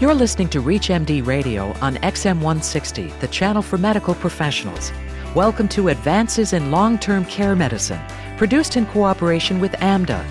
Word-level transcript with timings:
You're 0.00 0.14
listening 0.14 0.48
to 0.48 0.62
ReachMD 0.62 1.26
Radio 1.26 1.74
on 1.82 1.96
XM160, 1.96 3.20
the 3.20 3.28
channel 3.28 3.60
for 3.60 3.76
medical 3.76 4.14
professionals. 4.14 4.92
Welcome 5.34 5.68
to 5.68 5.88
Advances 5.88 6.54
in 6.54 6.70
Long 6.70 6.98
Term 6.98 7.26
Care 7.26 7.54
Medicine, 7.54 8.00
produced 8.38 8.78
in 8.78 8.86
cooperation 8.86 9.60
with 9.60 9.72
AMDA. 9.72 10.24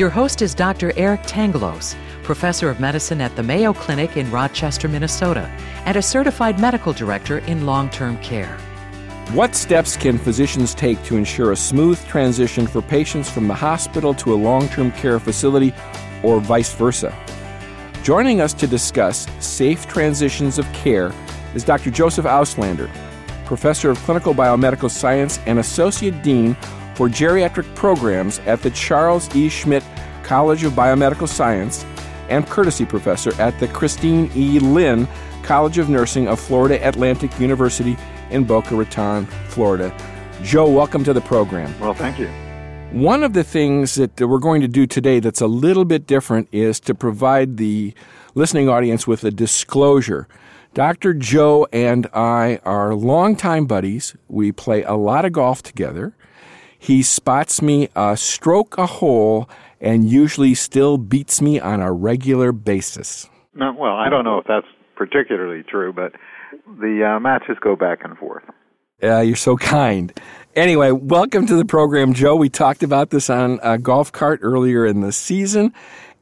Your 0.00 0.10
host 0.10 0.42
is 0.42 0.52
Dr. 0.52 0.92
Eric 0.96 1.22
Tangalos, 1.22 1.94
professor 2.24 2.68
of 2.68 2.80
medicine 2.80 3.20
at 3.20 3.36
the 3.36 3.42
Mayo 3.44 3.72
Clinic 3.72 4.16
in 4.16 4.28
Rochester, 4.32 4.88
Minnesota, 4.88 5.48
and 5.84 5.96
a 5.96 6.02
certified 6.02 6.58
medical 6.58 6.92
director 6.92 7.38
in 7.38 7.66
long 7.66 7.88
term 7.90 8.18
care. 8.18 8.58
What 9.30 9.54
steps 9.54 9.96
can 9.96 10.18
physicians 10.18 10.74
take 10.74 11.00
to 11.04 11.16
ensure 11.16 11.52
a 11.52 11.56
smooth 11.56 12.04
transition 12.08 12.66
for 12.66 12.82
patients 12.82 13.30
from 13.30 13.46
the 13.46 13.54
hospital 13.54 14.12
to 14.14 14.34
a 14.34 14.42
long 14.50 14.68
term 14.70 14.90
care 14.90 15.20
facility 15.20 15.72
or 16.24 16.40
vice 16.40 16.74
versa? 16.74 17.16
Joining 18.04 18.42
us 18.42 18.52
to 18.54 18.66
discuss 18.66 19.26
safe 19.40 19.88
transitions 19.88 20.58
of 20.58 20.70
care 20.74 21.10
is 21.54 21.64
Dr. 21.64 21.90
Joseph 21.90 22.26
Ouslander, 22.26 22.90
professor 23.46 23.88
of 23.88 23.96
clinical 24.00 24.34
biomedical 24.34 24.90
science 24.90 25.38
and 25.46 25.58
associate 25.58 26.22
dean 26.22 26.52
for 26.96 27.08
geriatric 27.08 27.74
programs 27.74 28.40
at 28.40 28.60
the 28.60 28.68
Charles 28.72 29.34
E. 29.34 29.48
Schmidt 29.48 29.82
College 30.22 30.64
of 30.64 30.74
Biomedical 30.74 31.26
Science 31.26 31.86
and 32.28 32.46
courtesy 32.46 32.84
professor 32.84 33.32
at 33.40 33.58
the 33.58 33.68
Christine 33.68 34.30
E. 34.36 34.58
Lynn 34.58 35.08
College 35.42 35.78
of 35.78 35.88
Nursing 35.88 36.28
of 36.28 36.38
Florida 36.38 36.86
Atlantic 36.86 37.40
University 37.40 37.96
in 38.28 38.44
Boca 38.44 38.76
Raton, 38.76 39.24
Florida. 39.48 39.96
Joe, 40.42 40.68
welcome 40.68 41.04
to 41.04 41.14
the 41.14 41.22
program. 41.22 41.74
Well, 41.80 41.94
thank 41.94 42.18
you. 42.18 42.28
One 42.94 43.24
of 43.24 43.32
the 43.32 43.42
things 43.42 43.96
that 43.96 44.20
we're 44.20 44.38
going 44.38 44.60
to 44.60 44.68
do 44.68 44.86
today 44.86 45.18
that's 45.18 45.40
a 45.40 45.48
little 45.48 45.84
bit 45.84 46.06
different 46.06 46.48
is 46.52 46.78
to 46.80 46.94
provide 46.94 47.56
the 47.56 47.92
listening 48.36 48.68
audience 48.68 49.04
with 49.04 49.24
a 49.24 49.32
disclosure. 49.32 50.28
Dr. 50.74 51.12
Joe 51.12 51.66
and 51.72 52.06
I 52.14 52.60
are 52.64 52.94
longtime 52.94 53.66
buddies. 53.66 54.14
We 54.28 54.52
play 54.52 54.84
a 54.84 54.94
lot 54.94 55.24
of 55.24 55.32
golf 55.32 55.60
together. 55.60 56.14
He 56.78 57.02
spots 57.02 57.60
me 57.60 57.88
a 57.96 58.16
stroke 58.16 58.78
a 58.78 58.86
hole 58.86 59.50
and 59.80 60.08
usually 60.08 60.54
still 60.54 60.96
beats 60.96 61.42
me 61.42 61.58
on 61.58 61.80
a 61.80 61.92
regular 61.92 62.52
basis. 62.52 63.28
No, 63.56 63.74
well, 63.76 63.96
I 63.96 64.08
don't 64.08 64.24
know 64.24 64.38
if 64.38 64.46
that's 64.46 64.68
particularly 64.94 65.64
true, 65.64 65.92
but 65.92 66.12
the 66.64 67.16
uh, 67.16 67.18
matches 67.18 67.56
go 67.60 67.74
back 67.74 68.04
and 68.04 68.16
forth. 68.16 68.44
Uh, 69.02 69.20
you're 69.20 69.34
so 69.34 69.56
kind. 69.56 70.12
Anyway, 70.56 70.92
welcome 70.92 71.46
to 71.46 71.56
the 71.56 71.64
program, 71.64 72.14
Joe. 72.14 72.36
We 72.36 72.48
talked 72.48 72.84
about 72.84 73.10
this 73.10 73.28
on 73.28 73.58
a 73.60 73.76
golf 73.76 74.12
cart 74.12 74.38
earlier 74.40 74.86
in 74.86 75.00
the 75.00 75.10
season, 75.10 75.74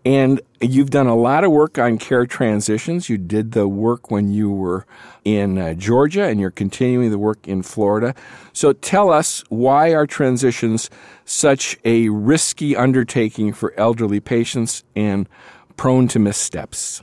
and 0.06 0.40
you've 0.58 0.88
done 0.88 1.06
a 1.06 1.14
lot 1.14 1.44
of 1.44 1.50
work 1.50 1.76
on 1.76 1.98
care 1.98 2.24
transitions. 2.24 3.10
You 3.10 3.18
did 3.18 3.52
the 3.52 3.68
work 3.68 4.10
when 4.10 4.32
you 4.32 4.50
were 4.50 4.86
in 5.22 5.58
uh, 5.58 5.74
Georgia, 5.74 6.24
and 6.24 6.40
you're 6.40 6.50
continuing 6.50 7.10
the 7.10 7.18
work 7.18 7.46
in 7.46 7.62
Florida. 7.62 8.14
So 8.54 8.72
tell 8.72 9.12
us 9.12 9.44
why 9.50 9.92
are 9.92 10.06
transitions 10.06 10.88
such 11.26 11.76
a 11.84 12.08
risky 12.08 12.74
undertaking 12.74 13.52
for 13.52 13.74
elderly 13.76 14.20
patients 14.20 14.82
and 14.96 15.28
prone 15.76 16.08
to 16.08 16.18
missteps? 16.18 17.02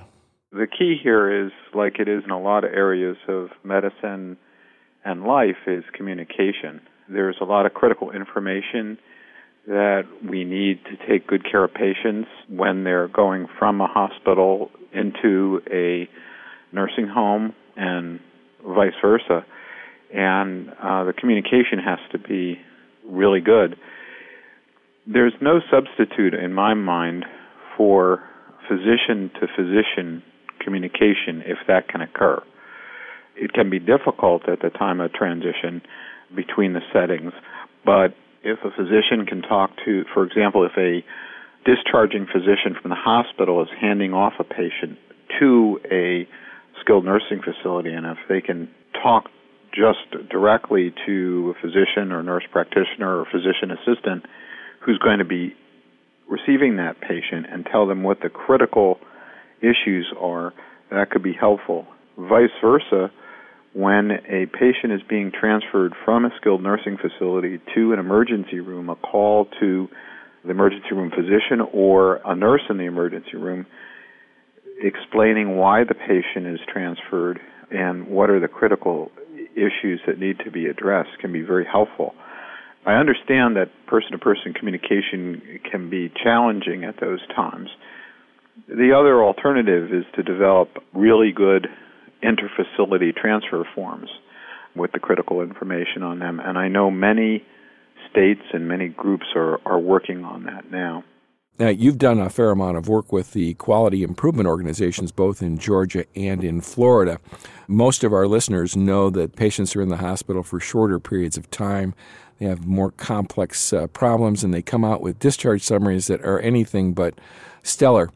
The 0.51 0.65
key 0.65 0.97
here 0.99 1.45
is, 1.45 1.51
like 1.75 1.99
it 1.99 2.07
is 2.07 2.23
in 2.23 2.31
a 2.31 2.41
lot 2.41 2.63
of 2.63 2.73
areas 2.73 3.17
of 3.27 3.49
medicine 3.63 4.35
and 5.05 5.25
life, 5.25 5.67
is 5.67 5.83
communication 5.93 6.81
there's 7.09 7.37
a 7.41 7.45
lot 7.45 7.65
of 7.65 7.73
critical 7.73 8.11
information 8.11 8.97
that 9.67 10.03
we 10.27 10.43
need 10.43 10.79
to 10.85 11.07
take 11.07 11.27
good 11.27 11.43
care 11.49 11.63
of 11.63 11.73
patients 11.73 12.27
when 12.47 12.83
they're 12.83 13.07
going 13.07 13.47
from 13.57 13.81
a 13.81 13.87
hospital 13.87 14.71
into 14.93 15.61
a 15.71 16.09
nursing 16.71 17.07
home 17.07 17.53
and 17.75 18.19
vice 18.65 18.93
versa. 19.01 19.45
And 20.13 20.69
uh, 20.69 21.03
the 21.03 21.13
communication 21.13 21.79
has 21.85 21.99
to 22.11 22.19
be 22.19 22.59
really 23.07 23.41
good. 23.41 23.75
There's 25.05 25.33
no 25.41 25.59
substitute 25.71 26.33
in 26.33 26.53
my 26.53 26.73
mind 26.73 27.25
for 27.77 28.23
physician 28.67 29.31
to 29.39 29.47
physician 29.55 30.23
communication 30.59 31.43
if 31.45 31.57
that 31.67 31.87
can 31.87 32.01
occur. 32.01 32.41
It 33.39 33.53
can 33.53 33.69
be 33.69 33.79
difficult 33.79 34.49
at 34.49 34.61
the 34.61 34.69
time 34.69 34.99
of 34.99 35.13
transition 35.13 35.81
between 36.35 36.73
the 36.73 36.81
settings. 36.93 37.31
But 37.85 38.13
if 38.43 38.59
a 38.63 38.71
physician 38.71 39.25
can 39.25 39.41
talk 39.41 39.71
to, 39.85 40.03
for 40.13 40.25
example, 40.25 40.65
if 40.65 40.77
a 40.77 41.03
discharging 41.65 42.27
physician 42.27 42.75
from 42.79 42.89
the 42.89 42.99
hospital 42.99 43.61
is 43.63 43.69
handing 43.79 44.13
off 44.13 44.33
a 44.39 44.43
patient 44.43 44.97
to 45.39 45.79
a 45.91 46.27
skilled 46.81 47.05
nursing 47.05 47.41
facility, 47.41 47.91
and 47.91 48.05
if 48.05 48.17
they 48.27 48.41
can 48.41 48.69
talk 49.01 49.25
just 49.71 50.29
directly 50.29 50.93
to 51.05 51.53
a 51.55 51.61
physician 51.61 52.11
or 52.11 52.23
nurse 52.23 52.43
practitioner 52.51 53.19
or 53.19 53.25
physician 53.25 53.71
assistant 53.71 54.25
who's 54.83 54.97
going 54.97 55.19
to 55.19 55.25
be 55.25 55.53
receiving 56.27 56.77
that 56.77 56.99
patient 57.01 57.45
and 57.51 57.65
tell 57.71 57.87
them 57.87 58.03
what 58.03 58.19
the 58.21 58.29
critical 58.29 58.99
issues 59.61 60.11
are, 60.19 60.53
that 60.91 61.09
could 61.11 61.23
be 61.23 61.33
helpful. 61.33 61.85
Vice 62.17 62.49
versa, 62.61 63.11
when 63.73 64.11
a 64.11 64.45
patient 64.47 64.93
is 64.93 65.01
being 65.07 65.31
transferred 65.31 65.93
from 66.03 66.25
a 66.25 66.29
skilled 66.39 66.63
nursing 66.63 66.97
facility 66.97 67.59
to 67.75 67.93
an 67.93 67.99
emergency 67.99 68.59
room, 68.59 68.89
a 68.89 68.95
call 68.95 69.47
to 69.59 69.87
the 70.43 70.51
emergency 70.51 70.93
room 70.93 71.11
physician 71.11 71.61
or 71.73 72.19
a 72.25 72.35
nurse 72.35 72.61
in 72.69 72.77
the 72.77 72.85
emergency 72.85 73.37
room 73.37 73.65
explaining 74.81 75.57
why 75.57 75.83
the 75.83 75.93
patient 75.93 76.47
is 76.47 76.59
transferred 76.71 77.39
and 77.69 78.07
what 78.07 78.29
are 78.29 78.39
the 78.39 78.47
critical 78.47 79.11
issues 79.55 79.99
that 80.07 80.17
need 80.17 80.39
to 80.43 80.51
be 80.51 80.65
addressed 80.67 81.09
can 81.19 81.33
be 81.33 81.41
very 81.41 81.65
helpful. 81.65 82.13
I 82.85 82.93
understand 82.93 83.57
that 83.57 83.69
person 83.87 84.11
to 84.13 84.17
person 84.17 84.53
communication 84.53 85.59
can 85.69 85.89
be 85.89 86.11
challenging 86.23 86.85
at 86.85 86.99
those 86.99 87.19
times. 87.35 87.69
The 88.67 88.95
other 88.97 89.23
alternative 89.23 89.93
is 89.93 90.05
to 90.15 90.23
develop 90.23 90.69
really 90.93 91.31
good 91.31 91.67
interfacility 92.23 93.15
transfer 93.15 93.67
forms 93.75 94.09
with 94.75 94.91
the 94.91 94.99
critical 94.99 95.41
information 95.41 96.03
on 96.03 96.19
them. 96.19 96.39
And 96.39 96.57
I 96.57 96.67
know 96.67 96.91
many 96.91 97.43
states 98.09 98.41
and 98.53 98.67
many 98.67 98.87
groups 98.87 99.25
are, 99.35 99.59
are 99.65 99.79
working 99.79 100.23
on 100.23 100.43
that 100.43 100.71
now. 100.71 101.03
Now, 101.59 101.67
you've 101.67 101.97
done 101.97 102.19
a 102.19 102.29
fair 102.29 102.51
amount 102.51 102.77
of 102.77 102.87
work 102.87 103.11
with 103.11 103.33
the 103.33 103.53
quality 103.55 104.01
improvement 104.01 104.47
organizations 104.47 105.11
both 105.11 105.41
in 105.41 105.57
Georgia 105.57 106.05
and 106.15 106.41
in 106.41 106.61
Florida. 106.61 107.19
Most 107.67 108.05
of 108.05 108.13
our 108.13 108.27
listeners 108.27 108.77
know 108.77 109.09
that 109.09 109.35
patients 109.35 109.75
are 109.75 109.81
in 109.81 109.89
the 109.89 109.97
hospital 109.97 110.41
for 110.41 110.61
shorter 110.61 111.01
periods 111.01 111.35
of 111.35 111.51
time. 111.51 111.93
They 112.37 112.45
have 112.45 112.65
more 112.65 112.91
complex 112.91 113.73
uh, 113.73 113.87
problems 113.87 114.41
and 114.41 114.53
they 114.53 114.61
come 114.61 114.85
out 114.85 115.01
with 115.01 115.19
discharge 115.19 115.61
summaries 115.61 116.07
that 116.07 116.21
are 116.21 116.39
anything 116.39 116.93
but 116.93 117.19
stellar. 117.61 118.09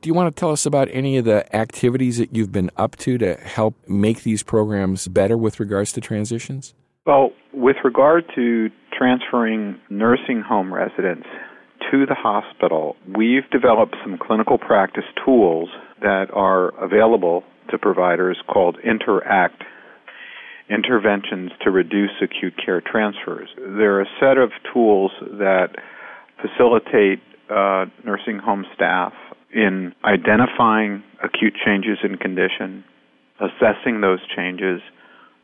Do 0.00 0.08
you 0.08 0.14
want 0.14 0.34
to 0.34 0.40
tell 0.40 0.50
us 0.50 0.64
about 0.64 0.88
any 0.92 1.18
of 1.18 1.26
the 1.26 1.54
activities 1.54 2.16
that 2.16 2.34
you've 2.34 2.52
been 2.52 2.70
up 2.78 2.96
to 2.96 3.18
to 3.18 3.34
help 3.34 3.74
make 3.86 4.22
these 4.22 4.42
programs 4.42 5.06
better 5.08 5.36
with 5.36 5.60
regards 5.60 5.92
to 5.92 6.00
transitions? 6.00 6.72
Well, 7.04 7.32
with 7.52 7.76
regard 7.84 8.24
to 8.34 8.70
transferring 8.96 9.78
nursing 9.90 10.40
home 10.40 10.72
residents 10.72 11.26
to 11.90 12.06
the 12.06 12.14
hospital, 12.14 12.96
we've 13.14 13.48
developed 13.50 13.94
some 14.02 14.16
clinical 14.16 14.56
practice 14.56 15.04
tools 15.22 15.68
that 16.00 16.28
are 16.32 16.70
available 16.82 17.44
to 17.70 17.76
providers 17.76 18.38
called 18.50 18.78
Interact 18.82 19.62
interventions 20.70 21.50
to 21.62 21.70
reduce 21.70 22.12
acute 22.22 22.54
care 22.64 22.80
transfers. 22.80 23.50
They're 23.58 24.00
a 24.00 24.06
set 24.18 24.38
of 24.38 24.50
tools 24.72 25.10
that 25.20 25.74
facilitate 26.40 27.20
uh, 27.50 27.86
nursing 28.04 28.38
home 28.38 28.64
staff 28.74 29.12
in 29.52 29.94
identifying 30.04 31.02
acute 31.22 31.54
changes 31.64 31.98
in 32.02 32.16
condition, 32.16 32.84
assessing 33.40 34.00
those 34.00 34.20
changes, 34.36 34.80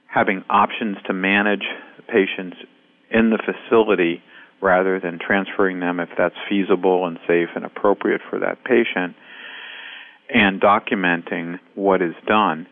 having 0.07 0.45
options 0.49 0.97
to 1.07 1.13
manage 1.13 1.65
patients 2.09 2.57
in 3.11 3.31
the 3.31 3.39
facility 3.39 4.23
rather 4.61 4.99
than 5.01 5.19
transferring 5.19 5.81
them 5.81 6.01
if 6.01 6.09
that's 6.17 6.35
feasible 6.49 7.07
and 7.07 7.19
safe 7.27 7.49
and 7.55 7.65
appropriate 7.65 8.21
for 8.31 8.39
that 8.39 8.65
patient, 8.65 9.15
and 10.33 10.61
documenting 10.61 11.59
what 11.75 12.01
is 12.01 12.15
done. 12.27 12.67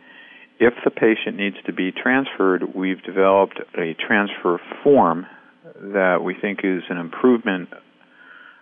If 0.58 0.74
the 0.84 0.90
patient 0.90 1.36
needs 1.36 1.56
to 1.66 1.72
be 1.72 1.92
transferred, 1.92 2.74
we've 2.74 3.02
developed 3.02 3.60
a 3.76 3.94
transfer 3.94 4.60
form 4.82 5.26
that 5.80 6.22
we 6.22 6.34
think 6.40 6.60
is 6.62 6.82
an 6.88 6.96
improvement 6.96 7.68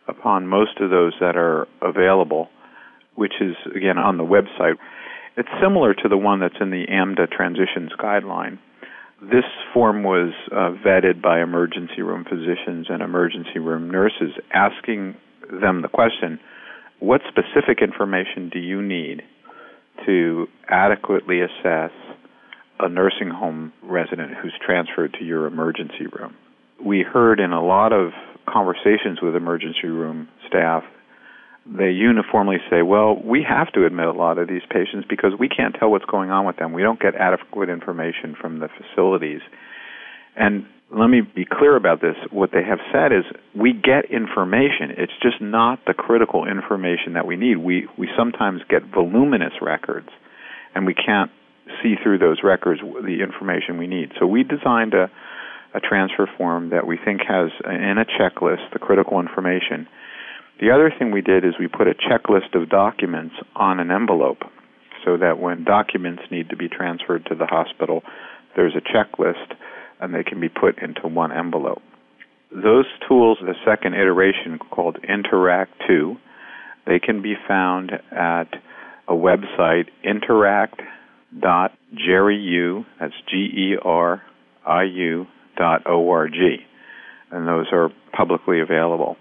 upon 0.08 0.47
most 0.47 0.81
of 0.81 0.91
those 0.91 1.12
that 1.20 1.37
are 1.37 1.69
available 1.81 2.49
which 3.14 3.35
is 3.41 3.55
again 3.75 3.99
on 3.99 4.17
the 4.19 4.25
website. 4.25 4.75
It's 5.37 5.49
similar 5.62 5.94
to 5.94 6.09
the 6.09 6.17
one 6.17 6.41
that's 6.41 6.61
in 6.61 6.70
the 6.70 6.87
AMDA 6.87 7.31
transitions 7.31 7.93
guideline. 7.99 8.59
This 9.23 9.44
form 9.73 10.03
was 10.03 10.32
uh, 10.50 10.73
vetted 10.85 11.23
by 11.23 11.41
emergency 11.41 12.03
room 12.03 12.25
physicians 12.29 12.87
and 12.91 13.03
emergency 13.03 13.59
room 13.59 13.91
nurses, 13.91 14.32
asking 14.53 15.17
them 15.49 15.82
the 15.82 15.88
question 15.88 16.41
what 16.99 17.20
specific 17.29 17.82
information 17.82 18.49
do 18.53 18.59
you 18.59 18.81
need 18.82 19.23
to 20.06 20.47
adequately 20.69 21.41
assess 21.41 21.91
a 22.79 22.88
nursing 22.88 23.31
home 23.31 23.73
resident 23.82 24.32
who's 24.41 24.55
transferred 24.64 25.14
to 25.19 25.25
your 25.25 25.47
emergency 25.47 26.06
room. 26.12 26.35
We 26.85 27.03
heard 27.03 27.41
in 27.41 27.53
a 27.53 27.64
lot 27.64 27.93
of 27.93 28.11
conversations 28.49 29.20
with 29.23 29.37
emergency 29.37 29.87
room 29.87 30.29
staff, 30.49 30.82
they 31.67 31.91
uniformly 31.91 32.56
say, 32.70 32.82
well, 32.82 33.14
we 33.14 33.44
have 33.49 33.73
to 33.73 33.87
admit 33.87 34.06
a 34.06 34.12
lot 34.12 34.38
of 34.38 34.49
these 34.49 34.62
patients 34.69 35.06
because 35.09 35.32
we 35.38 35.49
can't 35.49 35.76
tell 35.79 35.91
what's 35.91 36.05
going 36.05 36.31
on 36.31 36.44
with 36.44 36.56
them. 36.56 36.73
We 36.73 36.82
don't 36.82 37.00
get 37.00 37.14
adequate 37.14 37.69
information 37.69 38.35
from 38.41 38.59
the 38.59 38.69
facilities. 38.69 39.41
And 40.37 40.67
let 40.91 41.09
me 41.09 41.20
be 41.20 41.44
clear 41.44 41.76
about 41.76 42.00
this. 42.00 42.17
What 42.31 42.50
they 42.53 42.62
have 42.64 42.81
said 42.93 43.12
is 43.12 43.25
we 43.55 43.73
get 43.73 44.11
information. 44.11 44.93
It's 44.99 45.12
just 45.23 45.41
not 45.41 45.81
the 45.87 45.94
critical 45.94 46.47
information 46.47 47.14
that 47.14 47.26
we 47.26 47.37
need. 47.37 47.59
We 47.59 47.88
we 47.99 48.09
sometimes 48.17 48.61
get 48.69 48.82
voluminous 48.93 49.55
records 49.62 50.09
and 50.75 50.85
we 50.85 50.94
can't 50.94 51.31
see 51.82 51.94
through 52.03 52.19
those 52.19 52.38
records 52.43 52.81
the 52.81 53.23
information 53.23 53.79
we 53.79 53.87
need. 53.87 54.12
So 54.19 54.26
we 54.26 54.43
designed 54.43 54.94
a 54.94 55.11
a 55.75 55.81
transfer 55.81 56.29
form 56.37 56.70
that 56.70 56.87
we 56.87 56.99
think 57.03 57.23
has 57.26 57.50
in 57.64 57.97
a 57.97 58.05
checklist 58.05 58.73
the 58.73 58.79
critical 58.79 59.19
information. 59.20 59.88
The 60.62 60.70
other 60.70 60.94
thing 60.97 61.11
we 61.11 61.23
did 61.23 61.44
is 61.44 61.55
we 61.59 61.67
put 61.67 61.88
a 61.88 61.94
checklist 61.94 62.55
of 62.55 62.69
documents 62.69 63.35
on 63.56 63.81
an 63.81 63.91
envelope 63.91 64.44
so 65.05 65.17
that 65.17 65.41
when 65.41 65.64
documents 65.64 66.23
need 66.31 66.50
to 66.50 66.56
be 66.56 66.69
transferred 66.69 67.26
to 67.26 67.35
the 67.35 67.47
hospital, 67.47 68.05
there's 68.55 68.76
a 68.76 68.81
checklist 68.81 69.56
and 70.00 70.14
they 70.14 70.23
can 70.23 70.38
be 70.38 70.49
put 70.49 70.79
into 70.81 71.09
one 71.09 71.32
envelope. 71.32 71.82
Those 72.53 72.87
tools, 73.09 73.38
the 73.41 73.56
second 73.67 73.94
iteration 73.94 74.61
called 74.61 74.99
Interact 75.03 75.73
2, 75.88 76.17
they 76.87 77.00
can 77.00 77.23
be 77.23 77.35
found 77.49 77.91
at 78.12 78.55
a 79.09 79.14
website, 79.14 79.88
interact.geriu, 80.05 82.87
that's 83.00 83.14
G-E-R-I-U 83.29 85.26
dot 85.56 85.87
org, 85.88 86.35
and 87.32 87.49
those 87.49 87.67
are 87.73 87.91
publicly 88.12 88.61
available. 88.61 89.17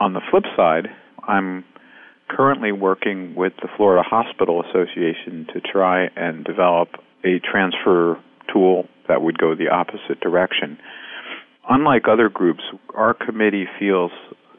On 0.00 0.12
the 0.12 0.20
flip 0.30 0.44
side, 0.56 0.88
I'm 1.26 1.64
currently 2.28 2.72
working 2.72 3.34
with 3.34 3.52
the 3.62 3.68
Florida 3.76 4.02
Hospital 4.06 4.62
Association 4.62 5.46
to 5.54 5.60
try 5.60 6.06
and 6.16 6.44
develop 6.44 6.88
a 7.24 7.38
transfer 7.40 8.18
tool 8.52 8.88
that 9.08 9.22
would 9.22 9.38
go 9.38 9.54
the 9.54 9.68
opposite 9.68 10.20
direction. 10.20 10.78
Unlike 11.68 12.08
other 12.10 12.28
groups, 12.28 12.62
our 12.94 13.14
committee 13.14 13.66
feels 13.78 14.10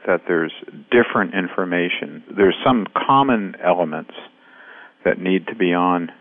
that 0.08 0.22
there's 0.28 0.54
different 0.92 1.34
information. 1.34 2.24
There's 2.36 2.56
some 2.64 2.86
common 2.96 3.56
elements 3.64 4.14
that 5.04 5.20
need 5.20 5.48
to 5.48 5.56
be 5.56 5.74
on 5.74 6.12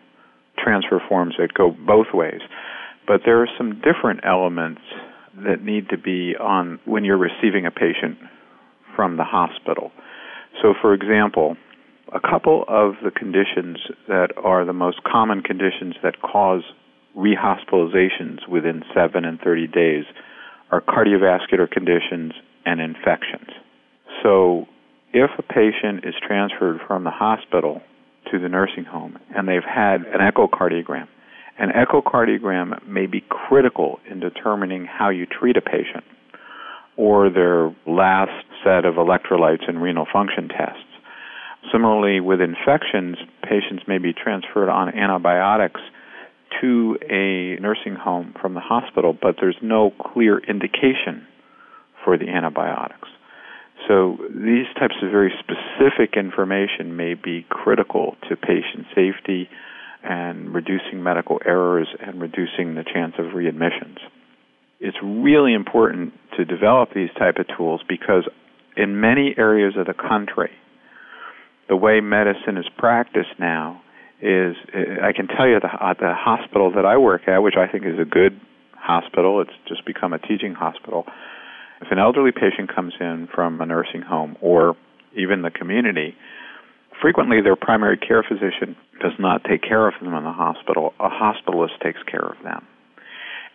transfer 0.58 1.00
forms 1.08 1.34
that 1.38 1.54
go 1.54 1.70
both 1.70 2.08
ways. 2.12 2.40
But 3.06 3.20
there 3.24 3.42
are 3.42 3.48
some 3.58 3.80
different 3.80 4.20
elements 4.24 4.80
that 5.36 5.62
need 5.62 5.88
to 5.90 5.98
be 5.98 6.34
on 6.36 6.78
when 6.84 7.04
you're 7.04 7.18
receiving 7.18 7.66
a 7.66 7.70
patient 7.70 8.18
from 8.94 9.16
the 9.16 9.24
hospital. 9.24 9.92
So, 10.62 10.74
for 10.80 10.94
example, 10.94 11.56
a 12.12 12.20
couple 12.20 12.64
of 12.68 12.94
the 13.02 13.10
conditions 13.10 13.78
that 14.08 14.28
are 14.42 14.64
the 14.64 14.72
most 14.72 15.02
common 15.04 15.42
conditions 15.42 15.94
that 16.02 16.20
cause 16.22 16.62
rehospitalizations 17.16 18.48
within 18.48 18.82
7 18.94 19.24
and 19.24 19.40
30 19.40 19.66
days 19.68 20.04
are 20.70 20.80
cardiovascular 20.80 21.70
conditions 21.70 22.32
and 22.64 22.80
infections. 22.80 23.48
So, 24.22 24.66
if 25.12 25.30
a 25.38 25.42
patient 25.42 26.04
is 26.04 26.14
transferred 26.26 26.80
from 26.86 27.04
the 27.04 27.10
hospital 27.10 27.82
to 28.32 28.38
the 28.38 28.48
nursing 28.48 28.84
home 28.84 29.18
and 29.34 29.46
they've 29.46 29.62
had 29.62 30.02
an 30.06 30.20
echocardiogram, 30.20 31.06
an 31.58 31.70
echocardiogram 31.70 32.84
may 32.86 33.06
be 33.06 33.22
critical 33.28 34.00
in 34.10 34.18
determining 34.18 34.86
how 34.86 35.10
you 35.10 35.26
treat 35.26 35.56
a 35.56 35.60
patient 35.60 36.04
or 36.96 37.30
their 37.30 37.74
last 37.86 38.44
set 38.62 38.84
of 38.84 38.94
electrolytes 38.94 39.68
and 39.68 39.82
renal 39.82 40.06
function 40.12 40.48
tests. 40.48 40.82
Similarly, 41.72 42.20
with 42.20 42.40
infections, 42.40 43.16
patients 43.42 43.84
may 43.88 43.98
be 43.98 44.12
transferred 44.12 44.68
on 44.68 44.94
antibiotics 44.94 45.80
to 46.60 46.96
a 47.10 47.60
nursing 47.60 47.96
home 47.96 48.34
from 48.40 48.54
the 48.54 48.60
hospital, 48.60 49.16
but 49.20 49.36
there's 49.40 49.56
no 49.62 49.90
clear 49.90 50.38
indication 50.38 51.26
for 52.04 52.16
the 52.16 52.28
antibiotics. 52.28 53.08
So 53.88 54.16
these 54.30 54.66
types 54.78 54.94
of 55.02 55.10
very 55.10 55.32
specific 55.40 56.16
information 56.16 56.96
may 56.96 57.14
be 57.14 57.44
critical 57.48 58.16
to 58.28 58.36
patient 58.36 58.86
safety 58.94 59.48
and 60.02 60.54
reducing 60.54 61.02
medical 61.02 61.40
errors 61.44 61.88
and 62.00 62.20
reducing 62.20 62.74
the 62.74 62.84
chance 62.84 63.14
of 63.18 63.34
readmissions. 63.34 63.98
It's 64.80 64.96
really 65.02 65.54
important 65.54 66.12
to 66.36 66.44
develop 66.44 66.90
these 66.94 67.10
type 67.18 67.36
of 67.38 67.46
tools 67.56 67.80
because 67.88 68.24
in 68.76 69.00
many 69.00 69.34
areas 69.36 69.74
of 69.76 69.86
the 69.86 69.94
country, 69.94 70.50
the 71.68 71.76
way 71.76 72.00
medicine 72.00 72.56
is 72.56 72.66
practiced 72.76 73.38
now 73.38 73.80
is 74.20 74.56
I 75.02 75.12
can 75.12 75.28
tell 75.28 75.46
you 75.46 75.60
the, 75.60 75.68
at 75.68 75.98
the 75.98 76.14
hospital 76.14 76.72
that 76.76 76.84
I 76.84 76.96
work 76.96 77.28
at, 77.28 77.38
which 77.38 77.56
I 77.56 77.70
think 77.70 77.84
is 77.84 77.98
a 78.00 78.04
good 78.04 78.40
hospital, 78.76 79.40
it's 79.40 79.52
just 79.68 79.84
become 79.84 80.12
a 80.12 80.18
teaching 80.18 80.54
hospital. 80.54 81.04
If 81.80 81.90
an 81.90 81.98
elderly 81.98 82.32
patient 82.32 82.74
comes 82.74 82.94
in 83.00 83.28
from 83.34 83.60
a 83.60 83.66
nursing 83.66 84.02
home 84.02 84.36
or 84.40 84.76
even 85.16 85.42
the 85.42 85.50
community, 85.50 86.14
frequently 87.00 87.40
their 87.42 87.56
primary 87.56 87.96
care 87.96 88.22
physician 88.22 88.76
does 89.00 89.12
not 89.18 89.44
take 89.44 89.62
care 89.62 89.86
of 89.88 89.94
them 90.00 90.14
in 90.14 90.24
the 90.24 90.32
hospital. 90.32 90.94
A 91.00 91.08
hospitalist 91.08 91.80
takes 91.82 92.02
care 92.10 92.24
of 92.24 92.42
them. 92.42 92.66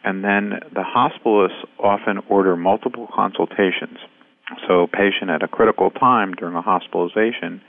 And 0.04 0.24
then 0.24 0.60
the 0.74 0.84
hospitalists 0.84 1.66
often 1.78 2.20
order 2.30 2.56
multiple 2.56 3.08
consultations. 3.14 3.98
So 4.68 4.84
a 4.84 4.88
patient 4.88 5.30
at 5.30 5.44
a 5.44 5.48
critical 5.48 5.92
time 5.92 6.34
during 6.34 6.56
a 6.56 6.62
hospitalization 6.62 7.62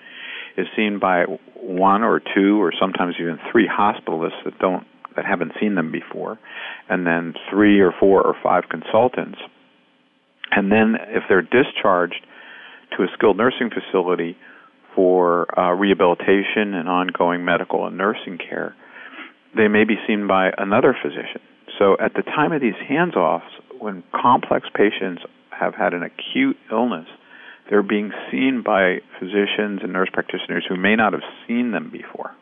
is 0.56 0.66
seen 0.76 0.98
by 0.98 1.24
one 1.56 2.02
or 2.02 2.20
two 2.20 2.62
or 2.62 2.72
sometimes 2.78 3.14
even 3.20 3.38
three 3.50 3.68
hospitalists 3.68 4.44
that 4.44 4.58
don't 4.58 4.86
that 5.16 5.26
haven't 5.26 5.52
seen 5.60 5.74
them 5.74 5.90
before, 5.90 6.38
and 6.88 7.04
then 7.04 7.34
three 7.50 7.80
or 7.80 7.92
four 7.98 8.22
or 8.22 8.34
five 8.42 8.64
consultants. 8.70 9.38
And 10.52 10.70
then 10.70 10.94
if 11.08 11.24
they're 11.28 11.42
discharged 11.42 12.24
to 12.96 13.02
a 13.02 13.06
skilled 13.14 13.36
nursing 13.36 13.70
facility 13.70 14.36
for 14.94 15.46
uh, 15.58 15.72
rehabilitation 15.72 16.74
and 16.74 16.88
ongoing 16.88 17.44
medical 17.44 17.86
and 17.86 17.98
nursing 17.98 18.38
care, 18.38 18.76
they 19.56 19.66
may 19.66 19.82
be 19.82 19.96
seen 20.06 20.28
by 20.28 20.50
another 20.56 20.96
physician. 21.02 21.40
So 21.80 21.96
at 21.98 22.12
the 22.12 22.22
time 22.22 22.52
of 22.52 22.60
these 22.60 22.74
hands-offs, 22.86 23.46
when 23.78 24.02
complex 24.12 24.68
patients 24.74 25.22
have 25.50 25.74
had 25.74 25.94
an 25.94 26.02
acute 26.02 26.58
illness, 26.70 27.06
they're 27.70 27.82
being 27.82 28.12
seen 28.30 28.62
by 28.62 28.98
physicians 29.18 29.80
and 29.82 29.92
nurse 29.92 30.10
practitioners 30.12 30.66
who 30.68 30.76
may 30.76 30.94
not 30.94 31.14
have 31.14 31.22
seen 31.48 31.70
them 31.70 31.88
before. 31.90 32.36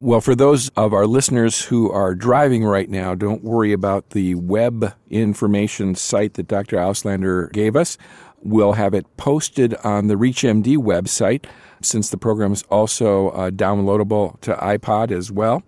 Well, 0.00 0.20
for 0.20 0.34
those 0.34 0.68
of 0.70 0.92
our 0.92 1.06
listeners 1.06 1.64
who 1.64 1.90
are 1.90 2.14
driving 2.14 2.64
right 2.64 2.90
now, 2.90 3.14
don't 3.14 3.42
worry 3.42 3.72
about 3.72 4.10
the 4.10 4.34
web 4.34 4.94
information 5.08 5.94
site 5.94 6.34
that 6.34 6.48
Dr. 6.48 6.76
Ouslander 6.76 7.50
gave 7.52 7.76
us. 7.76 7.96
We'll 8.42 8.72
have 8.72 8.92
it 8.92 9.06
posted 9.16 9.74
on 9.84 10.08
the 10.08 10.16
ReachMD 10.16 10.76
website 10.76 11.46
since 11.80 12.10
the 12.10 12.18
program 12.18 12.52
is 12.52 12.64
also 12.64 13.30
uh, 13.30 13.50
downloadable 13.50 14.38
to 14.40 14.54
iPod 14.56 15.12
as 15.12 15.30
well. 15.32 15.62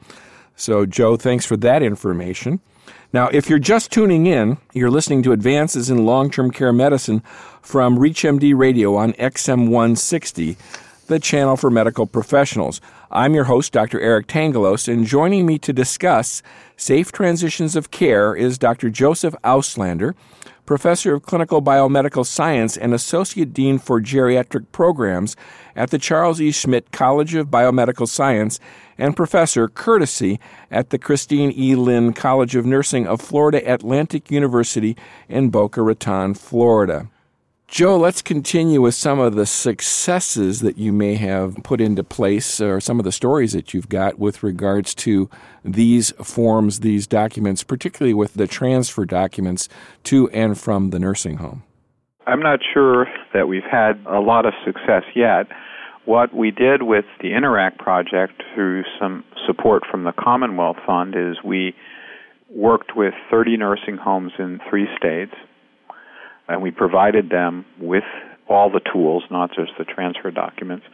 So, 0.57 0.85
Joe, 0.85 1.16
thanks 1.16 1.47
for 1.47 1.57
that 1.59 1.83
information. 1.83 2.61
Now, 3.12 3.29
if 3.29 3.49
you're 3.49 3.59
just 3.59 3.93
tuning 3.93 4.26
in, 4.26 4.59
you're 4.73 4.91
listening 4.91 5.23
to 5.23 5.33
Advances 5.33 5.88
in 5.88 6.05
Long 6.05 6.31
Term 6.31 6.50
Care 6.50 6.73
Medicine 6.73 7.21
from 7.62 7.97
ReachMD 7.97 8.57
Radio 8.57 8.97
on 8.97 9.12
XM 9.14 9.69
160, 9.69 10.57
the 11.07 11.21
channel 11.21 11.57
for 11.57 11.71
medical 11.71 12.07
professionals. 12.07 12.81
I'm 13.11 13.35
your 13.35 13.45
host, 13.45 13.73
Dr. 13.73 14.00
Eric 14.00 14.26
Tangalos, 14.26 14.88
and 14.88 15.07
joining 15.07 15.47
me 15.47 15.59
to 15.61 15.73
discuss 15.73 16.43
safe 16.76 17.12
transitions 17.12 17.76
of 17.76 17.91
care 17.91 18.35
is 18.35 18.59
Dr. 18.59 18.91
Joseph 18.91 19.37
Ouslander, 19.45 20.14
professor 20.66 21.14
of 21.14 21.23
clinical 21.23 21.61
biomedical 21.61 22.25
science 22.25 22.76
and 22.76 22.94
associate 22.94 23.52
dean 23.52 23.78
for 23.78 24.00
geriatric 24.00 24.66
programs 24.73 25.37
at 25.76 25.90
the 25.90 25.99
Charles 25.99 26.40
E. 26.40 26.50
Schmidt 26.50 26.90
College 26.92 27.35
of 27.35 27.49
Biomedical 27.49 28.09
Science 28.09 28.61
and 28.97 29.16
professor 29.16 29.68
courtesy 29.68 30.40
at 30.71 30.90
the 30.90 30.99
Christine 30.99 31.52
E. 31.56 31.75
Lynn 31.75 32.12
College 32.12 32.54
of 32.54 32.64
Nursing 32.64 33.06
of 33.06 33.21
Florida 33.21 33.61
Atlantic 33.71 34.30
University 34.30 34.97
in 35.28 35.50
Boca 35.50 35.83
Raton, 35.83 36.35
Florida. 36.35 37.09
Joe, 37.75 37.97
let's 37.97 38.23
continue 38.23 38.81
with 38.81 38.95
some 38.95 39.19
of 39.19 39.35
the 39.35 39.47
successes 39.47 40.61
that 40.61 40.78
you 40.78 40.93
may 40.93 41.16
have 41.16 41.57
put 41.64 41.81
into 41.81 42.04
place 42.04 42.61
or 42.61 42.81
some 42.81 43.00
of 43.00 43.04
the 43.04 43.11
stories 43.11 43.52
that 43.52 43.75
you've 43.75 43.88
got 43.88 44.16
with 44.16 44.45
regards 44.45 44.95
to 44.95 45.28
these 45.64 46.12
forms, 46.23 46.78
these 46.78 47.09
documents, 47.09 47.64
particularly 47.64 48.14
with 48.14 48.35
the 48.35 48.47
transfer 48.47 49.04
documents 49.04 49.69
to 50.04 50.31
and 50.31 50.57
from 50.57 50.90
the 50.90 51.00
nursing 51.00 51.38
home. 51.38 51.64
I'm 52.28 52.38
not 52.38 52.61
sure 52.73 53.09
that 53.33 53.49
we've 53.49 53.69
had 53.69 54.00
a 54.07 54.21
lot 54.21 54.47
of 54.47 54.54
success 54.64 55.02
yet. 55.16 55.49
What 56.04 56.33
we 56.33 56.52
did 56.52 56.85
with 56.85 57.07
the 57.21 57.35
Interact 57.35 57.81
project 57.81 58.40
through 58.54 58.85
some 59.00 59.25
support 59.49 59.83
from 59.90 60.04
the 60.04 60.12
Commonwealth 60.12 60.76
Fund 60.87 61.16
is 61.16 61.43
we 61.43 61.75
worked 62.50 62.95
with 62.95 63.14
30 63.33 63.57
nursing 63.57 63.97
homes 63.97 64.31
in 64.38 64.61
three 64.71 64.87
states, 64.97 65.35
and 66.49 66.63
we 66.63 66.71
provided 66.71 67.31
them 67.31 67.65
with 67.81 68.05
all 68.49 68.71
the 68.71 68.81
tools, 68.93 69.25
not 69.31 69.51
just 69.55 69.73
the 69.79 69.85
transfer 69.85 70.31
documents. 70.31 70.85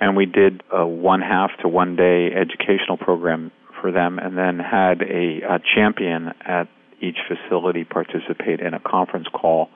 And 0.00 0.16
we 0.16 0.26
did 0.26 0.62
a 0.72 0.86
one 0.86 1.20
half 1.20 1.50
to 1.62 1.68
one 1.68 1.96
day 1.96 2.30
educational 2.34 2.96
program 2.96 3.50
for 3.80 3.92
them, 3.92 4.18
and 4.18 4.36
then 4.36 4.58
had 4.58 5.02
a, 5.02 5.40
a 5.48 5.58
champion 5.74 6.32
at 6.40 6.68
each 7.00 7.18
facility 7.28 7.84
participate 7.84 8.60
in 8.60 8.74
a 8.74 8.80
conference 8.80 9.26
call 9.32 9.68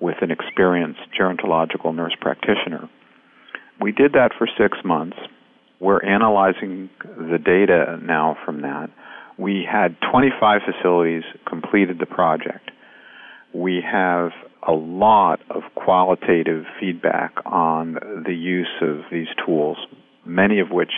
with 0.00 0.16
an 0.20 0.30
experienced 0.30 1.00
gerontological 1.18 1.94
nurse 1.94 2.14
practitioner. 2.20 2.88
We 3.80 3.92
did 3.92 4.12
that 4.12 4.32
for 4.36 4.48
six 4.58 4.78
months. 4.84 5.16
We're 5.80 6.02
analyzing 6.02 6.90
the 7.00 7.38
data 7.38 7.98
now 8.02 8.36
from 8.44 8.62
that. 8.62 8.90
We 9.38 9.66
had 9.70 9.96
25 10.10 10.62
facilities 10.66 11.22
completed 11.46 11.98
the 11.98 12.06
project. 12.06 12.70
We 13.58 13.82
have 13.84 14.30
a 14.62 14.72
lot 14.72 15.40
of 15.50 15.62
qualitative 15.74 16.64
feedback 16.78 17.34
on 17.44 17.94
the 18.24 18.32
use 18.32 18.70
of 18.80 18.98
these 19.10 19.26
tools, 19.44 19.78
many 20.24 20.60
of 20.60 20.70
which 20.70 20.92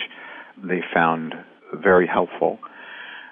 they 0.63 0.81
found 0.93 1.33
very 1.73 2.05
helpful. 2.05 2.59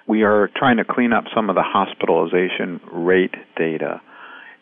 We 0.08 0.24
are 0.24 0.50
trying 0.56 0.78
to 0.78 0.84
clean 0.84 1.12
up 1.12 1.26
some 1.32 1.48
of 1.48 1.54
the 1.54 1.62
hospitalization 1.62 2.80
rate 2.92 3.36
data. 3.56 4.00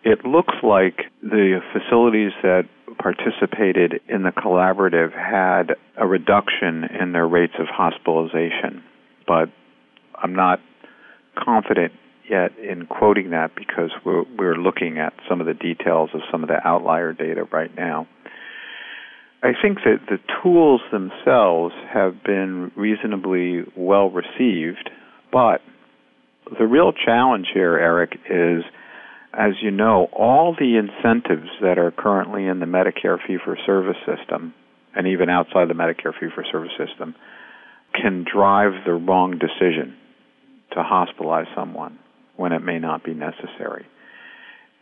It 0.05 0.27
looks 0.27 0.55
like 0.63 1.07
the 1.23 1.61
facilities 1.73 2.33
that 2.43 2.65
participated 2.99 4.03
in 4.07 4.23
the 4.23 4.33
collaborative 4.33 5.13
had 5.15 5.77
a 5.97 6.07
reduction 6.07 6.85
in 7.01 7.13
their 7.13 7.27
rates 7.27 7.55
of 7.59 7.69
hospitalization, 7.69 8.85
but 9.27 9.49
I'm 10.15 10.35
not 10.35 10.61
confident 11.43 11.93
yet 12.31 12.59
in 12.59 12.87
quoting 12.87 13.31
that 13.31 13.55
because 13.57 13.91
we're, 14.05 14.25
we're 14.37 14.57
looking 14.57 14.99
at 14.99 15.13
some 15.29 15.41
of 15.41 15.47
the 15.47 15.55
details 15.55 16.11
of 16.15 16.21
some 16.31 16.43
of 16.43 16.49
the 16.49 16.67
outlier 16.67 17.13
data 17.13 17.45
right 17.45 17.75
now. 17.77 18.07
I 19.43 19.53
think 19.61 19.79
that 19.85 20.01
the 20.09 20.19
tools 20.43 20.81
themselves 20.91 21.75
have 21.93 22.25
been 22.25 22.73
reasonably 22.75 23.63
well 23.77 24.11
received, 24.11 24.91
but 25.31 25.61
the 26.59 26.67
real 26.67 26.93
challenge 26.93 27.47
here, 27.53 27.79
Eric, 27.79 28.19
is 28.29 28.65
as 29.33 29.53
you 29.63 29.71
know, 29.71 30.09
all 30.13 30.57
the 30.59 30.77
incentives 30.77 31.49
that 31.61 31.79
are 31.79 31.93
currently 31.93 32.47
in 32.47 32.61
the 32.61 32.67
Medicare 32.67 33.19
fee 33.25 33.37
for 33.45 33.57
service 33.65 33.99
system, 34.07 34.55
and 34.97 35.07
even 35.07 35.29
outside 35.29 35.69
the 35.69 35.75
Medicare 35.75 36.19
fee 36.19 36.29
for 36.35 36.45
service 36.51 36.73
system, 36.77 37.15
can 37.93 38.25
drive 38.25 38.73
the 38.85 38.93
wrong 38.93 39.39
decision 39.39 39.95
to 40.73 40.79
hospitalize 40.79 41.47
someone 41.55 41.99
when 42.39 42.53
it 42.53 42.61
may 42.61 42.79
not 42.79 43.05
be 43.05 43.13
necessary. 43.13 43.85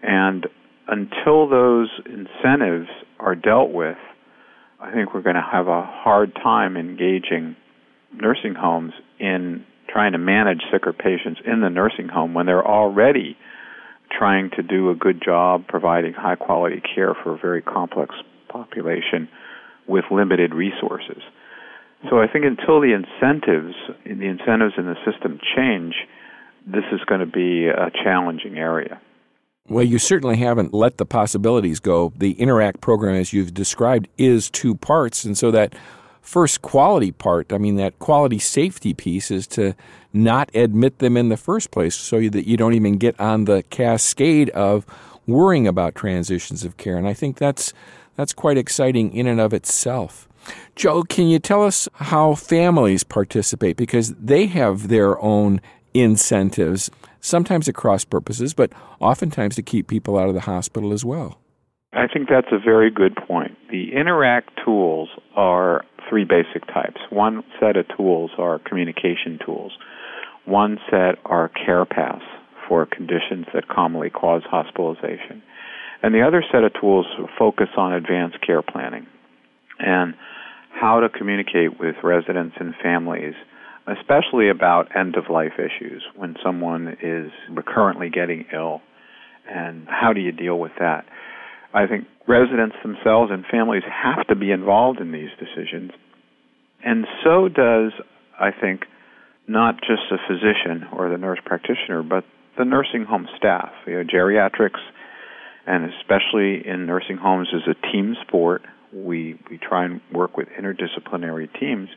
And 0.02 0.46
until 0.86 1.48
those 1.48 1.88
incentives 2.04 2.88
are 3.18 3.34
dealt 3.34 3.72
with, 3.72 3.96
I 4.78 4.92
think 4.92 5.14
we're 5.14 5.22
going 5.22 5.36
to 5.36 5.48
have 5.52 5.66
a 5.66 5.82
hard 5.82 6.34
time 6.34 6.76
engaging 6.76 7.56
nursing 8.14 8.54
homes 8.54 8.92
in 9.18 9.64
trying 9.88 10.12
to 10.12 10.18
manage 10.18 10.60
sicker 10.70 10.92
patients 10.92 11.40
in 11.44 11.60
the 11.60 11.70
nursing 11.70 12.08
home 12.08 12.34
when 12.34 12.46
they're 12.46 12.66
already 12.66 13.36
trying 14.16 14.50
to 14.50 14.62
do 14.62 14.90
a 14.90 14.94
good 14.94 15.22
job 15.24 15.66
providing 15.66 16.12
high 16.12 16.36
quality 16.36 16.82
care 16.94 17.14
for 17.14 17.34
a 17.34 17.38
very 17.38 17.62
complex 17.62 18.14
population 18.48 19.28
with 19.88 20.04
limited 20.10 20.54
resources. 20.54 21.22
So 22.10 22.20
I 22.20 22.26
think 22.30 22.44
until 22.44 22.80
the 22.80 22.92
incentives, 22.92 23.74
the 24.04 24.26
incentives 24.26 24.74
in 24.76 24.84
the 24.84 24.96
system 25.10 25.40
change, 25.56 25.94
this 26.66 26.84
is 26.92 27.00
going 27.06 27.20
to 27.20 27.26
be 27.26 27.66
a 27.66 27.90
challenging 28.02 28.58
area. 28.58 29.00
Well, 29.68 29.84
you 29.84 29.98
certainly 29.98 30.36
haven't 30.36 30.74
let 30.74 30.98
the 30.98 31.06
possibilities 31.06 31.80
go. 31.80 32.12
The 32.16 32.32
Interact 32.32 32.80
program, 32.80 33.16
as 33.16 33.32
you've 33.32 33.54
described, 33.54 34.08
is 34.16 34.50
two 34.50 34.74
parts. 34.76 35.24
And 35.24 35.36
so 35.36 35.50
that 35.50 35.74
first 36.20 36.62
quality 36.62 37.10
part, 37.12 37.52
I 37.52 37.58
mean, 37.58 37.76
that 37.76 37.98
quality 37.98 38.38
safety 38.38 38.94
piece 38.94 39.30
is 39.30 39.46
to 39.48 39.74
not 40.12 40.50
admit 40.54 40.98
them 40.98 41.16
in 41.16 41.30
the 41.30 41.36
first 41.36 41.70
place 41.70 41.94
so 41.94 42.20
that 42.20 42.46
you 42.46 42.56
don't 42.56 42.74
even 42.74 42.96
get 42.96 43.18
on 43.20 43.44
the 43.44 43.64
cascade 43.64 44.50
of 44.50 44.86
worrying 45.26 45.66
about 45.66 45.94
transitions 45.94 46.64
of 46.64 46.76
care. 46.76 46.96
And 46.96 47.08
I 47.08 47.14
think 47.14 47.36
that's, 47.36 47.72
that's 48.14 48.32
quite 48.32 48.58
exciting 48.58 49.12
in 49.12 49.26
and 49.26 49.40
of 49.40 49.52
itself. 49.52 50.28
Joe, 50.76 51.02
can 51.02 51.26
you 51.26 51.40
tell 51.40 51.64
us 51.64 51.88
how 51.94 52.36
families 52.36 53.02
participate? 53.02 53.76
Because 53.76 54.14
they 54.14 54.46
have 54.46 54.86
their 54.86 55.20
own 55.20 55.60
incentives, 56.00 56.90
sometimes 57.20 57.68
at 57.68 57.74
cross 57.74 58.04
purposes, 58.04 58.54
but 58.54 58.72
oftentimes 59.00 59.56
to 59.56 59.62
keep 59.62 59.88
people 59.88 60.18
out 60.18 60.28
of 60.28 60.34
the 60.34 60.40
hospital 60.40 60.92
as 60.92 61.04
well. 61.04 61.38
I 61.92 62.06
think 62.12 62.28
that's 62.28 62.52
a 62.52 62.58
very 62.58 62.90
good 62.90 63.16
point. 63.16 63.56
The 63.70 63.92
Interact 63.94 64.50
tools 64.64 65.08
are 65.34 65.84
three 66.08 66.24
basic 66.24 66.66
types. 66.66 67.00
One 67.10 67.42
set 67.58 67.76
of 67.76 67.86
tools 67.96 68.30
are 68.38 68.58
communication 68.58 69.38
tools. 69.44 69.72
One 70.44 70.78
set 70.90 71.16
are 71.24 71.48
care 71.48 71.84
paths 71.84 72.22
for 72.68 72.86
conditions 72.86 73.46
that 73.54 73.68
commonly 73.68 74.10
cause 74.10 74.42
hospitalization. 74.48 75.42
And 76.02 76.14
the 76.14 76.22
other 76.22 76.44
set 76.52 76.64
of 76.64 76.72
tools 76.80 77.06
focus 77.38 77.68
on 77.76 77.92
advanced 77.92 78.44
care 78.46 78.62
planning 78.62 79.06
and 79.78 80.14
how 80.70 81.00
to 81.00 81.08
communicate 81.08 81.80
with 81.80 81.96
residents 82.02 82.56
and 82.60 82.74
families, 82.82 83.34
especially 83.86 84.48
about 84.48 84.96
end 84.96 85.16
of 85.16 85.24
life 85.30 85.58
issues 85.58 86.02
when 86.16 86.36
someone 86.44 86.96
is 87.02 87.30
recurrently 87.50 88.10
getting 88.10 88.44
ill 88.52 88.80
and 89.48 89.86
how 89.88 90.12
do 90.12 90.20
you 90.20 90.32
deal 90.32 90.58
with 90.58 90.72
that. 90.78 91.04
I 91.72 91.86
think 91.86 92.06
residents 92.26 92.76
themselves 92.82 93.30
and 93.32 93.44
families 93.50 93.82
have 93.84 94.26
to 94.28 94.34
be 94.34 94.50
involved 94.50 95.00
in 95.00 95.12
these 95.12 95.30
decisions. 95.38 95.92
And 96.84 97.06
so 97.22 97.48
does, 97.48 97.92
I 98.38 98.50
think, 98.50 98.82
not 99.46 99.76
just 99.76 100.02
the 100.10 100.18
physician 100.26 100.88
or 100.92 101.08
the 101.08 101.18
nurse 101.18 101.38
practitioner, 101.44 102.02
but 102.02 102.24
the 102.58 102.64
nursing 102.64 103.04
home 103.04 103.28
staff. 103.36 103.70
You 103.86 104.02
know, 104.02 104.04
geriatrics, 104.04 104.80
and 105.66 105.92
especially 106.00 106.66
in 106.66 106.86
nursing 106.86 107.16
homes, 107.16 107.48
is 107.52 107.62
a 107.68 107.92
team 107.92 108.16
sport. 108.26 108.62
We 108.92 109.38
we 109.50 109.58
try 109.58 109.84
and 109.84 110.00
work 110.12 110.36
with 110.36 110.48
interdisciplinary 110.48 111.48
teams. 111.58 111.88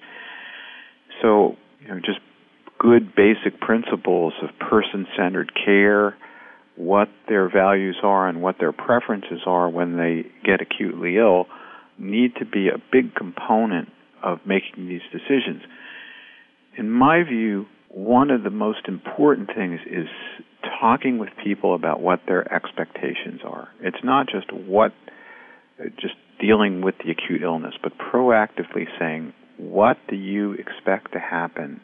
So 1.22 1.56
you 1.82 1.88
know, 1.88 2.00
just 2.00 2.20
good 2.80 3.14
basic 3.16 3.60
principles 3.60 4.34
of 4.42 4.50
person-centered 4.60 5.52
care, 5.54 6.16
what 6.76 7.10
their 7.28 7.50
values 7.50 7.98
are 8.04 8.28
and 8.28 8.42
what 8.42 8.56
their 8.60 8.72
preferences 8.72 9.42
are 9.46 9.70
when 9.70 9.98
they 9.98 10.26
get 10.46 10.62
acutely 10.62 11.18
ill, 11.18 11.46
need 11.98 12.36
to 12.36 12.46
be 12.46 12.70
a 12.70 12.78
big 12.92 13.14
component 13.16 13.90
of 14.24 14.40
making 14.46 14.88
these 14.88 15.02
decisions 15.12 15.62
in 16.80 16.90
my 16.90 17.24
view, 17.24 17.66
one 17.90 18.32
of 18.32 18.44
the 18.44 18.50
most 18.50 18.88
important 18.88 19.50
things 19.54 19.82
is 19.86 20.08
talking 20.80 21.18
with 21.18 21.30
people 21.44 21.76
about 21.76 22.00
what 22.00 22.22
their 22.26 22.52
expectations 22.54 23.42
are. 23.44 23.68
It's 23.82 24.04
not 24.04 24.28
just 24.30 24.52
what, 24.54 24.94
just 26.00 26.16
dealing 26.40 26.82
with 26.82 26.96
the 27.04 27.12
acute 27.12 27.42
illness, 27.42 27.74
but 27.84 27.92
proactively 27.98 28.86
saying, 28.98 29.34
what 29.60 29.98
do 30.08 30.16
you 30.16 30.54
expect 30.54 31.12
to 31.14 31.20
happen 31.20 31.82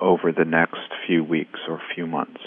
over 0.00 0.32
the 0.32 0.44
next 0.44 0.80
few 1.06 1.24
weeks 1.24 1.60
or 1.68 1.80
few 1.94 2.06
months? 2.06 2.40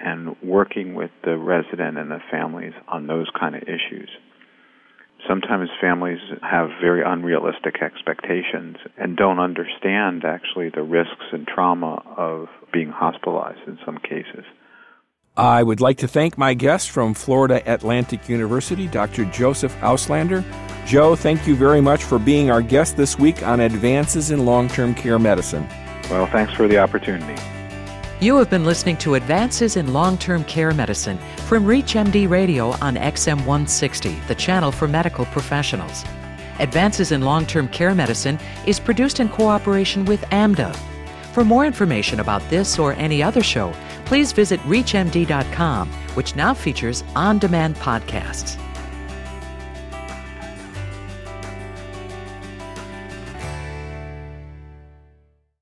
And 0.00 0.36
working 0.42 0.94
with 0.94 1.10
the 1.24 1.36
resident 1.36 1.98
and 1.98 2.10
the 2.10 2.18
families 2.30 2.72
on 2.88 3.06
those 3.06 3.28
kind 3.38 3.54
of 3.54 3.62
issues 3.62 4.08
sometimes 5.28 5.68
families 5.80 6.18
have 6.42 6.68
very 6.80 7.02
unrealistic 7.04 7.82
expectations 7.82 8.76
and 8.98 9.16
don't 9.16 9.38
understand 9.38 10.24
actually 10.24 10.70
the 10.74 10.82
risks 10.82 11.24
and 11.32 11.46
trauma 11.46 12.02
of 12.16 12.48
being 12.72 12.90
hospitalized 12.90 13.66
in 13.66 13.78
some 13.84 13.98
cases. 13.98 14.44
I 15.36 15.64
would 15.64 15.80
like 15.80 15.98
to 15.98 16.06
thank 16.06 16.38
my 16.38 16.54
guest 16.54 16.90
from 16.90 17.12
Florida 17.12 17.60
Atlantic 17.66 18.28
University, 18.28 18.86
Dr. 18.86 19.24
Joseph 19.24 19.74
Ouslander. 19.80 20.44
Joe, 20.86 21.16
thank 21.16 21.44
you 21.44 21.56
very 21.56 21.80
much 21.80 22.04
for 22.04 22.20
being 22.20 22.52
our 22.52 22.62
guest 22.62 22.96
this 22.96 23.18
week 23.18 23.42
on 23.42 23.58
Advances 23.58 24.30
in 24.30 24.44
Long 24.44 24.68
Term 24.68 24.94
Care 24.94 25.18
Medicine. 25.18 25.66
Well, 26.08 26.26
thanks 26.26 26.54
for 26.54 26.68
the 26.68 26.78
opportunity. 26.78 27.34
You 28.20 28.36
have 28.36 28.48
been 28.48 28.64
listening 28.64 28.96
to 28.98 29.16
Advances 29.16 29.76
in 29.76 29.92
Long 29.92 30.16
Term 30.18 30.44
Care 30.44 30.72
Medicine 30.72 31.18
from 31.48 31.64
ReachMD 31.64 32.30
Radio 32.30 32.68
on 32.80 32.94
XM 32.94 33.38
160, 33.38 34.16
the 34.28 34.36
channel 34.36 34.70
for 34.70 34.86
medical 34.86 35.24
professionals. 35.26 36.04
Advances 36.60 37.10
in 37.10 37.22
Long 37.22 37.44
Term 37.44 37.66
Care 37.66 37.96
Medicine 37.96 38.38
is 38.68 38.78
produced 38.78 39.18
in 39.18 39.28
cooperation 39.28 40.04
with 40.04 40.20
AMDA. 40.30 40.76
For 41.32 41.44
more 41.44 41.66
information 41.66 42.20
about 42.20 42.48
this 42.48 42.78
or 42.78 42.92
any 42.92 43.20
other 43.20 43.42
show, 43.42 43.74
please 44.14 44.30
visit 44.30 44.60
ReachMD.com, 44.60 45.88
which 46.14 46.36
now 46.36 46.54
features 46.54 47.02
on 47.16 47.36
demand 47.40 47.74
podcasts. 47.74 48.63